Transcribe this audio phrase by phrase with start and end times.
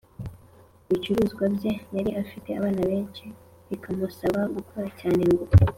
[0.87, 1.71] ibicuruzwa bye.
[1.95, 3.25] Yari afite abana benshi
[3.69, 5.43] bikamusaba gukora cyane ngo